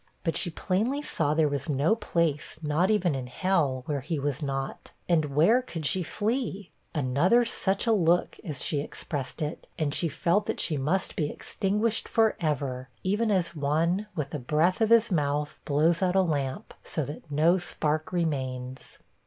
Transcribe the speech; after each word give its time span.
But 0.23 0.35
she 0.35 0.49
plainly 0.49 1.03
saw 1.03 1.35
there 1.35 1.47
was 1.47 1.69
no 1.69 1.95
place, 1.95 2.57
not 2.63 2.89
even 2.89 3.13
in 3.13 3.27
hell, 3.27 3.83
where 3.85 4.01
he 4.01 4.17
was 4.17 4.41
not; 4.41 4.93
and 5.07 5.25
where 5.25 5.61
could 5.61 5.85
she 5.85 6.01
flee? 6.01 6.71
Another 6.95 7.45
such 7.45 7.85
'a 7.85 7.91
look,' 7.91 8.39
as 8.43 8.63
she 8.63 8.79
expressed 8.79 9.43
it, 9.43 9.67
and 9.77 9.93
she 9.93 10.09
felt 10.09 10.47
that 10.47 10.59
she 10.59 10.75
must 10.75 11.15
be 11.15 11.29
extinguished 11.29 12.07
forever, 12.09 12.89
even 13.03 13.29
as 13.29 13.55
one, 13.55 14.07
with 14.15 14.31
the 14.31 14.39
breath 14.39 14.81
of 14.81 14.89
his 14.89 15.11
mouth, 15.11 15.59
'blows 15.65 16.01
out 16.01 16.15
a 16.15 16.23
lamp,' 16.23 16.73
so 16.83 17.05
that 17.05 17.29
no 17.29 17.59
spark 17.59 18.11
remains. 18.11 18.97